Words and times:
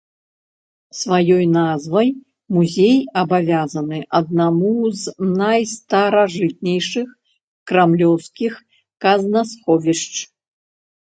Сваёй 0.99 1.43
назвай 1.57 2.07
музей 2.55 2.95
абавязаны 3.21 3.99
аднаму 4.21 4.73
з 5.03 5.13
найстаражытнейшых 5.41 7.07
крамлёўскіх 7.73 8.53
казнасховішч. 9.07 10.13